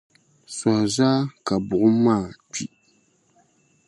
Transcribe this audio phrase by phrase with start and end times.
[0.55, 2.65] Sohi zaa ka buɣum maa kpi.